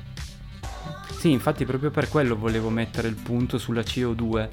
[1.19, 4.49] Sì, infatti proprio per quello volevo mettere il punto sulla CO2,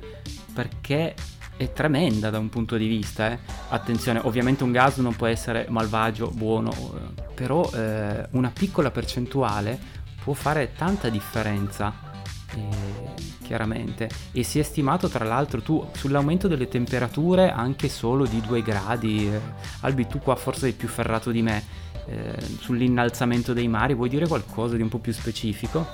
[0.54, 1.16] perché
[1.58, 3.32] è tremenda da un punto di vista.
[3.32, 3.40] Eh.
[3.68, 9.78] Attenzione, ovviamente un gas non può essere malvagio, buono, eh, però eh, una piccola percentuale
[10.24, 12.08] può fare tanta differenza.
[12.56, 14.10] E, chiaramente.
[14.32, 19.28] E si è stimato tra l'altro tu sull'aumento delle temperature anche solo di 2 gradi.
[19.28, 19.42] Eh,
[19.82, 21.88] Albi, tu qua forse sei più ferrato di me.
[22.10, 25.86] Eh, sull'innalzamento dei mari, vuoi dire qualcosa di un po' più specifico?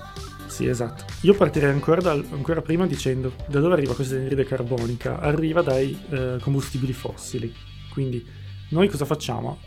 [0.47, 1.03] Sì, esatto.
[1.23, 5.19] Io partirei ancora, dal, ancora prima dicendo da dove arriva questa anidride carbonica?
[5.19, 7.53] Arriva dai eh, combustibili fossili.
[7.91, 8.25] Quindi
[8.69, 9.59] noi cosa facciamo?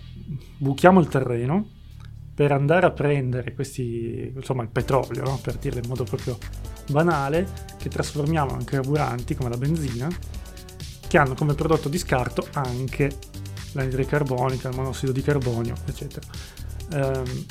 [0.56, 1.68] Buchiamo il terreno
[2.34, 5.38] per andare a prendere questi, insomma, il petrolio, no?
[5.42, 6.38] per dirlo in modo proprio
[6.88, 10.08] banale, che trasformiamo in carburanti come la benzina,
[11.06, 13.10] che hanno come prodotto di scarto anche
[13.72, 16.26] l'anidride carbonica, il monossido di carbonio, eccetera.
[16.92, 17.44] Um,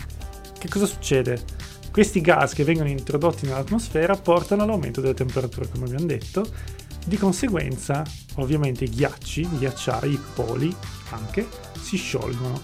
[0.57, 1.43] che cosa succede?
[1.91, 6.45] Questi gas che vengono introdotti nell'atmosfera portano all'aumento delle temperature, come abbiamo detto.
[7.05, 8.03] Di conseguenza,
[8.35, 10.75] ovviamente, i ghiacci, i ghiacciai, i poli
[11.11, 11.47] anche,
[11.79, 12.61] si sciolgono.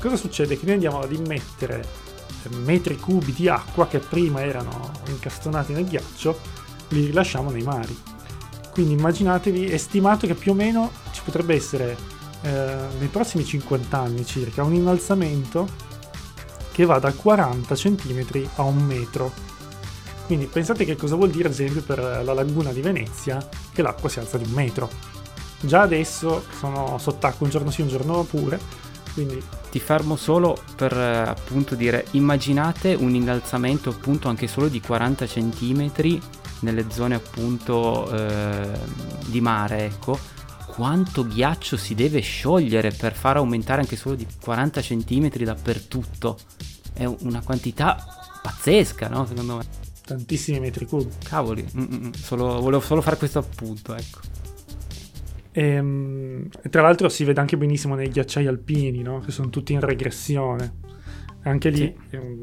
[0.00, 0.58] Cosa succede?
[0.58, 1.86] Che noi andiamo ad immettere
[2.50, 6.38] metri cubi di acqua che prima erano incastonati nel ghiaccio,
[6.88, 7.96] li rilasciamo nei mari.
[8.70, 11.96] Quindi immaginatevi, è stimato che più o meno ci potrebbe essere
[12.42, 15.90] eh, nei prossimi 50 anni circa un innalzamento
[16.72, 19.32] che va da 40 cm a un metro.
[20.26, 24.08] Quindi pensate che cosa vuol dire ad esempio per la laguna di Venezia che l'acqua
[24.08, 24.88] si alza di un metro.
[25.60, 28.58] Già adesso sono sott'acqua un giorno sì un giorno pure,
[29.12, 29.42] quindi...
[29.72, 36.20] Ti fermo solo per appunto dire immaginate un innalzamento appunto anche solo di 40 cm
[36.60, 38.68] nelle zone appunto eh,
[39.26, 40.18] di mare, ecco,
[40.74, 46.38] quanto ghiaccio si deve sciogliere per far aumentare anche solo di 40 cm dappertutto.
[46.94, 47.96] È una quantità
[48.40, 49.26] pazzesca, no?
[49.26, 49.64] Secondo me.
[50.04, 51.08] Tantissimi metri cubi.
[51.22, 54.20] Cavoli, mm-mm, solo, volevo solo fare questo appunto, ecco.
[55.52, 59.20] E, ehm, tra l'altro si vede anche benissimo nei ghiacciai alpini, no?
[59.20, 60.80] Che sono tutti in regressione.
[61.42, 62.16] Anche lì sì.
[62.16, 62.40] è un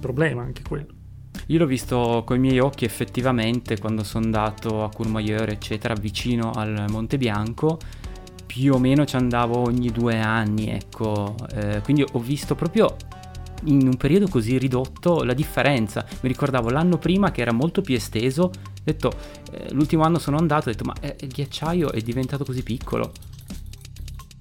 [0.00, 0.97] problema, anche quello.
[1.46, 6.50] Io l'ho visto con i miei occhi effettivamente quando sono andato a Courmayeur, eccetera, vicino
[6.50, 7.78] al Monte Bianco.
[8.44, 11.34] Più o meno ci andavo ogni due anni, ecco.
[11.54, 12.96] Eh, quindi ho visto proprio
[13.64, 16.04] in un periodo così ridotto la differenza.
[16.20, 18.42] Mi ricordavo l'anno prima che era molto più esteso.
[18.44, 18.52] Ho
[18.84, 19.12] detto,
[19.52, 23.12] eh, l'ultimo anno sono andato, ho detto, ma eh, il ghiacciaio è diventato così piccolo.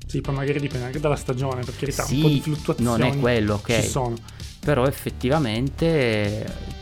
[0.06, 3.02] Sì, poi magari dipende anche dalla stagione, per carità, sì, un po' di fluttuazioni non
[3.02, 3.82] è quello, ok.
[3.82, 4.16] Ci sono.
[4.60, 6.76] Però effettivamente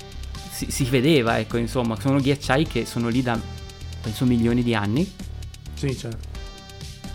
[0.56, 3.38] si, si, vedeva, ecco, insomma, sono ghiacciai che sono lì da,
[4.02, 5.12] penso, milioni di anni.
[5.74, 6.34] Sì, certo.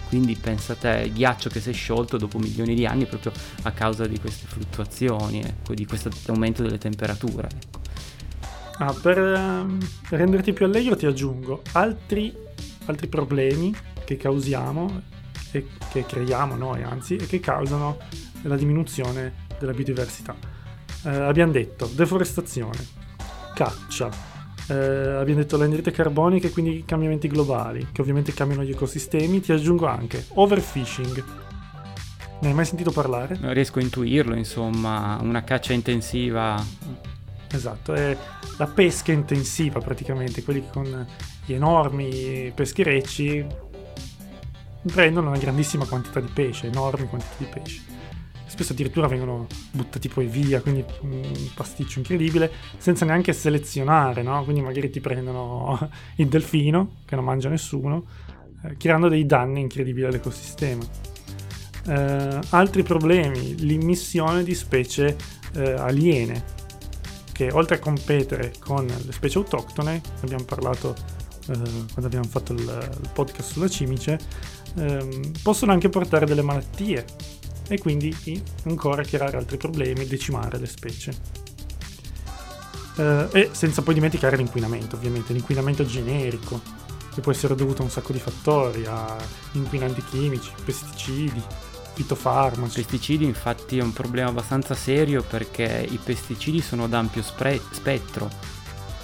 [0.08, 4.06] Quindi pensate, il ghiaccio che si è sciolto dopo milioni di anni proprio a causa
[4.06, 7.48] di queste fluttuazioni, ecco, di questo aumento delle temperature.
[7.48, 7.78] Ecco.
[8.78, 12.34] Ah, per um, renderti più allegro ti aggiungo altri,
[12.86, 13.74] altri problemi
[14.04, 15.02] che causiamo
[15.52, 17.98] e che creiamo noi anzi e che causano
[18.42, 20.34] la diminuzione della biodiversità.
[21.04, 22.99] Eh, abbiamo detto deforestazione,
[23.54, 24.08] caccia.
[24.68, 29.40] Eh, abbiamo detto l'anidride carbonica e quindi cambiamenti globali, che ovviamente cambiano gli ecosistemi.
[29.40, 31.24] Ti aggiungo anche overfishing.
[32.40, 33.36] Ne hai mai sentito parlare?
[33.38, 36.62] Non riesco a intuirlo, insomma, una caccia intensiva.
[37.52, 38.16] Esatto, è
[38.58, 41.06] la pesca intensiva praticamente, quelli con
[41.44, 43.44] gli enormi pescherecci
[44.92, 47.98] prendono una grandissima quantità di pesce, enormi quantità di pesce
[48.50, 51.22] spesso addirittura vengono buttati poi via, quindi un
[51.54, 54.42] pasticcio incredibile, senza neanche selezionare, no?
[54.42, 58.04] Quindi magari ti prendono il delfino, che non mangia nessuno,
[58.64, 60.82] eh, creando dei danni incredibili all'ecosistema.
[61.86, 65.16] Eh, altri problemi, l'immissione di specie
[65.54, 66.44] eh, aliene,
[67.32, 70.96] che oltre a competere con le specie autoctone, abbiamo parlato
[71.46, 74.18] eh, quando abbiamo fatto il, il podcast sulla cimice,
[74.76, 77.04] ehm, possono anche portare delle malattie
[77.70, 78.12] e quindi
[78.64, 81.14] ancora creare altri problemi, decimare le specie.
[82.96, 86.60] Eh, e senza poi dimenticare l'inquinamento, ovviamente, l'inquinamento generico,
[87.14, 89.16] che può essere dovuto a un sacco di fattori, a
[89.52, 91.40] inquinanti chimici, pesticidi,
[91.94, 92.82] fitofarmaci.
[92.82, 98.28] Pesticidi infatti è un problema abbastanza serio perché i pesticidi sono ad ampio spre- spettro,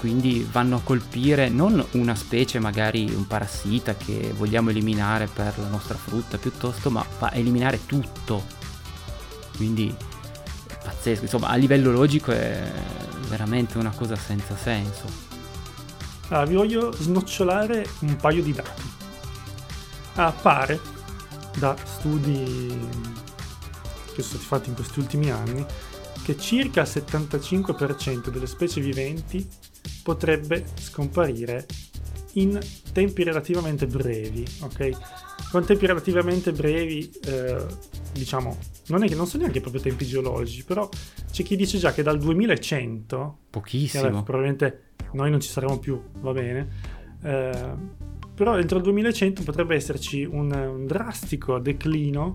[0.01, 5.69] quindi vanno a colpire non una specie, magari un parassita che vogliamo eliminare per la
[5.69, 8.56] nostra frutta piuttosto, ma va a eliminare tutto
[9.57, 9.95] quindi
[10.69, 12.71] è pazzesco, insomma a livello logico è
[13.29, 15.05] veramente una cosa senza senso.
[16.29, 18.83] Allora, vi voglio snocciolare un paio di dati.
[20.15, 20.81] Appare
[21.59, 22.79] da studi
[24.15, 25.65] che sono stati fatti in questi ultimi anni
[26.23, 29.47] che circa il 75% delle specie viventi
[30.03, 31.67] potrebbe scomparire
[32.33, 32.59] in
[32.93, 34.91] tempi relativamente brevi, ok?
[35.51, 37.65] Con tempi relativamente brevi, eh,
[38.13, 38.57] diciamo,
[38.89, 40.89] non è che non sono neanche proprio tempi geologici, però
[41.31, 44.03] c'è chi dice già che dal 2100, Pochissimo.
[44.03, 44.83] vabbè, probabilmente
[45.13, 46.69] noi non ci saremo più, va bene,
[47.23, 47.75] eh,
[48.35, 52.35] però entro il 2100 potrebbe esserci un, un drastico declino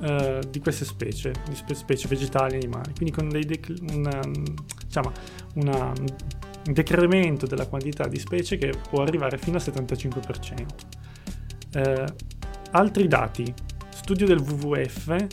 [0.00, 4.20] eh, di queste specie, di spe- specie vegetali e animali, quindi con dei decl- una,
[4.84, 5.12] diciamo,
[5.54, 10.66] una, un decremento della quantità di specie che può arrivare fino al 75%.
[11.72, 12.04] Eh,
[12.70, 13.52] altri dati,
[13.90, 15.26] studio del WWF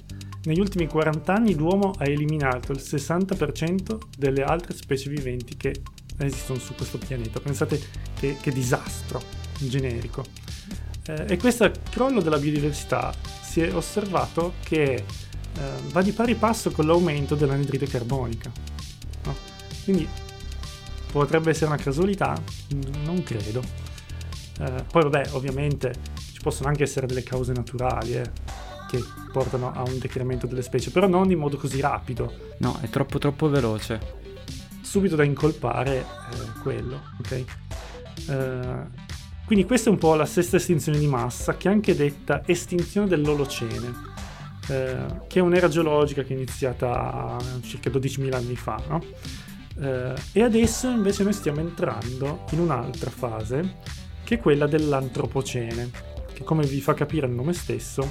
[0.46, 5.82] negli ultimi 40 anni l'uomo ha eliminato il 60% delle altre specie viventi che
[6.20, 7.40] esistono su questo pianeta.
[7.40, 7.82] Pensate
[8.20, 9.22] che, che disastro
[9.58, 10.24] generico.
[11.08, 15.04] Eh, e questo crollo della biodiversità si è osservato che eh,
[15.92, 18.52] va di pari passo con l'aumento dell'anidride carbonica.
[19.24, 19.36] No?
[19.84, 20.08] Quindi
[21.12, 22.40] potrebbe essere una casualità?
[23.04, 23.64] Non credo.
[24.60, 25.94] Eh, poi vabbè, ovviamente
[26.46, 28.32] possono anche essere delle cause naturali, eh
[28.88, 32.32] che portano a un decremento delle specie, però non in modo così rapido.
[32.60, 34.00] No, è troppo troppo veloce.
[34.82, 36.06] Subito da incolpare eh,
[36.62, 37.44] quello, ok?
[38.30, 39.04] Eh,
[39.44, 43.08] quindi questa è un po' la sesta estinzione di massa, che è anche detta estinzione
[43.08, 43.94] dell'Olocene,
[44.70, 49.04] eh, che è un'era geologica che è iniziata circa 12.000 anni fa, no?
[49.80, 53.78] Eh, e adesso invece noi stiamo entrando in un'altra fase,
[54.24, 58.08] che è quella dell'Antropocene, che come vi fa capire il nome stesso,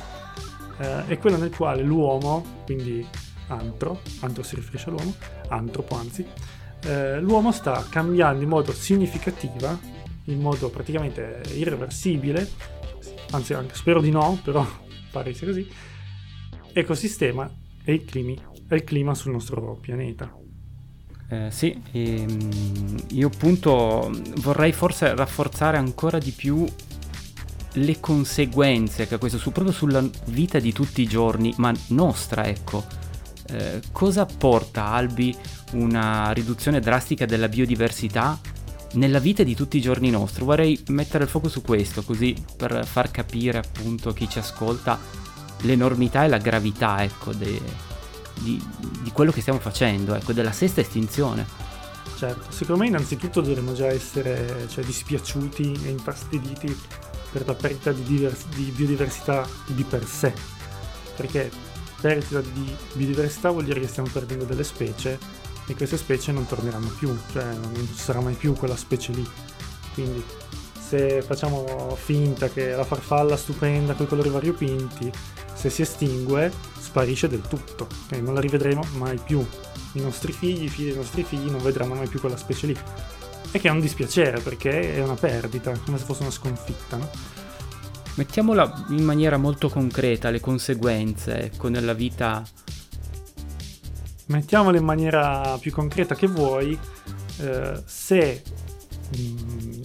[0.78, 3.06] eh, è quello nel quale l'uomo, quindi
[3.48, 5.14] antro, antro si riferisce all'uomo,
[5.48, 6.26] antropo anzi,
[6.86, 9.78] eh, l'uomo sta cambiando in modo significativo,
[10.24, 12.48] in modo praticamente irreversibile,
[13.30, 14.66] anzi anche, spero di no, però
[15.12, 15.68] pare sia così,
[16.72, 17.48] ecosistema
[17.84, 20.34] e il, climi, e il clima sul nostro pianeta.
[21.28, 24.10] Eh, sì, ehm, io appunto
[24.40, 26.66] vorrei forse rafforzare ancora di più
[27.74, 32.46] le conseguenze che ha questo su, proprio sulla vita di tutti i giorni, ma nostra,
[32.46, 32.84] ecco.
[33.46, 35.36] Eh, cosa porta Albi
[35.72, 38.40] una riduzione drastica della biodiversità
[38.92, 40.44] nella vita di tutti i giorni nostri?
[40.44, 44.98] Vorrei mettere il fuoco su questo, così per far capire appunto chi ci ascolta
[45.62, 47.60] l'enormità e la gravità, ecco, de,
[48.40, 48.62] di,
[49.02, 51.44] di, quello che stiamo facendo, ecco, della sesta estinzione.
[52.16, 56.76] Certo, secondo me innanzitutto dovremmo già essere cioè, dispiaciuti e infastiditi
[57.34, 60.32] per la perdita di, divers- di biodiversità di per sé,
[61.16, 61.50] perché
[62.00, 65.18] perdita di biodiversità vuol dire che stiamo perdendo delle specie
[65.66, 69.28] e queste specie non torneranno più, cioè non ci sarà mai più quella specie lì.
[69.94, 70.22] Quindi
[70.78, 75.10] se facciamo finta che la farfalla stupenda con i colori variopinti,
[75.54, 78.20] se si estingue, sparisce del tutto, okay?
[78.20, 79.44] non la rivedremo mai più.
[79.94, 82.78] I nostri figli, i figli dei nostri figli non vedranno mai più quella specie lì
[83.54, 86.96] e che è un dispiacere perché è una perdita, come se fosse una sconfitta.
[86.96, 87.08] No?
[88.16, 92.42] Mettiamola in maniera molto concreta, le conseguenze ecco, nella vita.
[94.26, 96.76] Mettiamola in maniera più concreta che vuoi,
[97.42, 98.42] eh, se
[99.16, 99.82] mh, mm,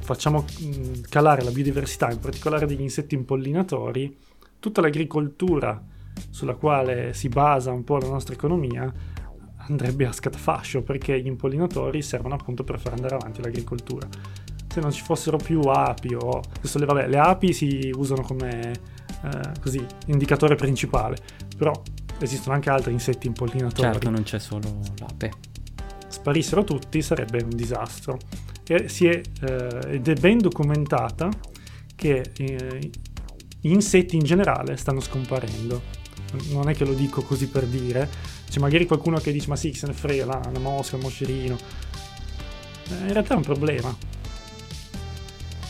[0.00, 4.16] facciamo mh, mm, calare la biodiversità, in particolare degli insetti impollinatori,
[4.58, 5.78] tutta l'agricoltura
[6.30, 8.90] sulla quale si basa un po' la nostra economia
[9.68, 14.06] andrebbe a scatafascio perché gli impollinatori servono appunto per far andare avanti l'agricoltura.
[14.68, 16.40] Se non ci fossero più api o...
[16.58, 18.72] Adesso le, vabbè, le api si usano come
[19.22, 21.16] eh, così, indicatore principale,
[21.56, 21.72] però
[22.18, 23.92] esistono anche altri insetti impollinatori.
[23.92, 25.30] Certo, non c'è solo l'ape.
[26.08, 28.18] Sparissero tutti sarebbe un disastro.
[28.66, 31.28] E si è, eh, ed è ben documentata
[31.94, 32.90] che eh,
[33.60, 36.02] gli insetti in generale stanno scomparendo.
[36.50, 38.08] Non è che lo dico così per dire,
[38.48, 41.56] c'è magari qualcuno che dice ma sì, se ne frega, la, una mosca, un moscerino.
[42.90, 43.96] Eh, in realtà è un problema.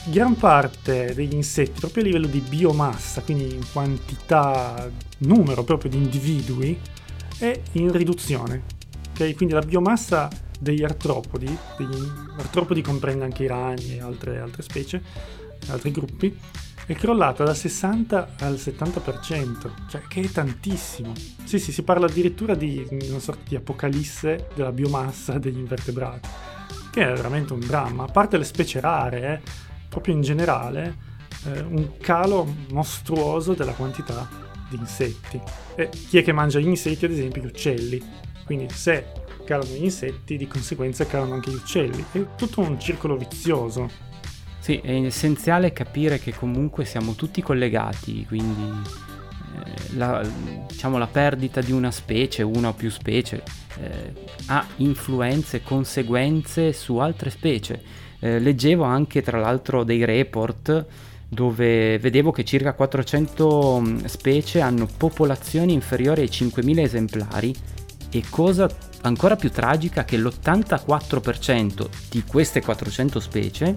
[0.07, 5.97] Gran parte degli insetti, proprio a livello di biomassa, quindi in quantità, numero proprio di
[5.97, 6.79] individui,
[7.39, 8.65] è in riduzione.
[9.13, 9.35] Okay?
[9.35, 12.09] Quindi la biomassa degli artropodi, degli
[12.39, 15.03] artropodi comprende anche i ragni e altre, altre specie,
[15.69, 16.37] altri gruppi,
[16.87, 21.13] è crollata dal 60 al 70%, cioè che è tantissimo.
[21.45, 26.29] Sì, sì, si parla addirittura di una sorta di apocalisse della biomassa degli invertebrati,
[26.91, 28.05] che è veramente un dramma.
[28.05, 29.41] A parte le specie rare, eh,
[29.89, 31.13] proprio in generale,
[31.45, 34.29] eh, un calo mostruoso della quantità
[34.69, 35.41] di insetti.
[35.75, 38.03] E chi è che mangia gli insetti, ad esempio, gli uccelli.
[38.45, 39.07] Quindi se
[39.45, 42.05] calano gli insetti, di conseguenza calano anche gli uccelli.
[42.13, 44.13] È tutto un circolo vizioso.
[44.65, 48.73] Sì, è essenziale capire che comunque siamo tutti collegati, quindi
[49.63, 50.27] eh, la,
[50.67, 53.43] diciamo, la, perdita di una specie, una o più specie,
[53.79, 54.13] eh,
[54.47, 57.83] ha influenze, conseguenze su altre specie.
[58.21, 60.87] Eh, leggevo anche tra l'altro dei report
[61.29, 67.55] dove vedevo che circa 400 mm, specie hanno popolazioni inferiori ai 5.000 esemplari
[68.09, 68.67] E cosa
[69.03, 73.75] ancora più tragica che l'84% di queste 400 specie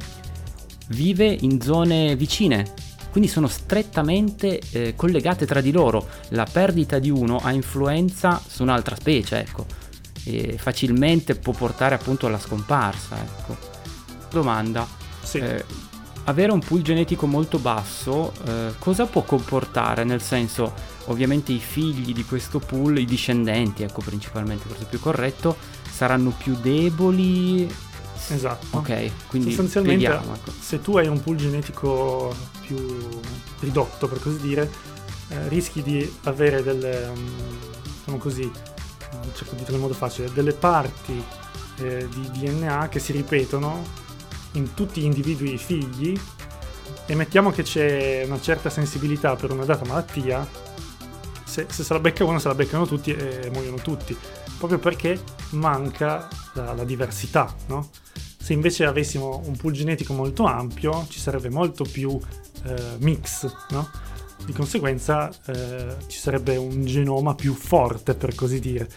[0.87, 2.73] vive in zone vicine,
[3.11, 6.07] quindi sono strettamente eh, collegate tra di loro.
[6.29, 9.65] La perdita di uno ha influenza su un'altra specie, ecco,
[10.23, 13.57] e facilmente può portare appunto alla scomparsa, ecco.
[14.29, 14.87] Domanda.
[15.23, 15.39] Sì.
[15.39, 15.65] Eh,
[16.25, 20.03] avere un pool genetico molto basso eh, cosa può comportare?
[20.03, 20.73] Nel senso,
[21.05, 25.55] ovviamente i figli di questo pool, i discendenti, ecco principalmente, forse più corretto,
[25.89, 27.67] saranno più deboli.
[28.29, 28.77] Esatto.
[28.77, 30.51] Ok, quindi sostanzialmente spieghiamo, ecco.
[30.59, 32.77] se tu hai un pool genetico più
[33.59, 34.69] ridotto, per così dire,
[35.29, 37.31] eh, rischi di avere delle, um,
[37.83, 38.49] diciamo così,
[39.33, 41.23] cerco di dirlo in modo facile, delle parti
[41.77, 43.83] eh, di DNA che si ripetono
[44.53, 46.19] in tutti gli individui figli
[47.05, 50.45] e mettiamo che c'è una certa sensibilità per una data malattia,
[51.43, 54.17] se, se se la becca uno se la beccano tutti e muoiono tutti,
[54.57, 55.21] proprio perché
[55.51, 57.89] manca la, la diversità, no?
[58.37, 62.19] Se invece avessimo un pool genetico molto ampio ci sarebbe molto più
[62.63, 63.89] eh, mix, no?
[64.45, 68.87] Di conseguenza eh, ci sarebbe un genoma più forte, per così dire,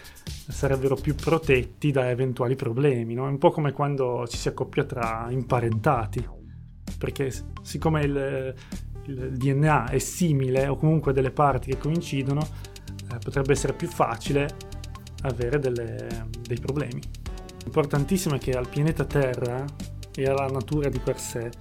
[0.49, 3.27] sarebbero più protetti da eventuali problemi, no?
[3.27, 6.25] È un po' come quando ci si accoppia tra imparentati,
[6.99, 7.33] perché
[7.63, 8.55] siccome il,
[9.07, 12.41] il DNA è simile o comunque delle parti che coincidono,
[13.13, 14.49] eh, potrebbe essere più facile
[15.23, 17.01] avere delle, dei problemi.
[17.71, 19.65] Importantissimo è che al pianeta Terra
[20.13, 21.53] e alla natura di per sé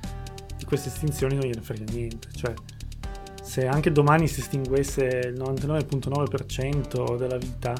[0.57, 2.51] di queste estinzioni non gliene frega niente, cioè
[3.43, 7.75] se anche domani si estinguesse il 99.9% della vita,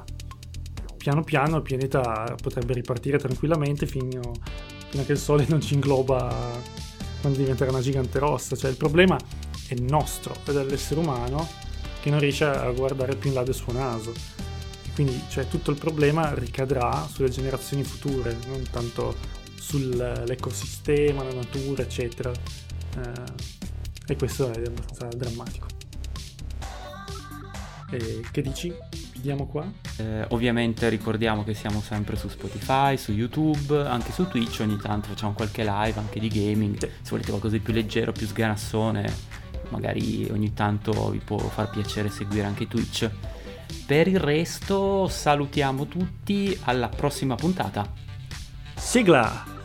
[0.96, 4.22] piano piano il pianeta potrebbe ripartire tranquillamente fino,
[4.90, 6.32] fino a che il Sole non ci ingloba
[7.22, 8.56] quando diventerà una gigante rossa.
[8.56, 9.18] Cioè il problema
[9.68, 11.48] è nostro, è dell'essere umano
[12.00, 14.14] che non riesce a guardare più in là del suo naso.
[15.00, 19.16] Quindi cioè, tutto il problema ricadrà sulle generazioni future, non tanto
[19.56, 22.30] sull'ecosistema, la natura, eccetera.
[22.97, 25.68] Eh, e questo è abbastanza drammatico.
[27.91, 28.74] E che dici?
[29.14, 29.72] Chiudiamo qua?
[30.00, 35.08] Eh, ovviamente ricordiamo che siamo sempre su Spotify, su YouTube, anche su Twitch, ogni tanto
[35.08, 36.78] facciamo qualche live anche di gaming.
[36.78, 39.10] Se volete qualcosa di più leggero, più sganassone,
[39.70, 43.10] magari ogni tanto vi può far piacere seguire anche Twitch.
[43.86, 47.91] Per il resto salutiamo tutti, alla prossima puntata.
[48.76, 49.59] Sigla!